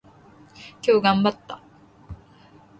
[0.81, 1.61] 今日頑張った。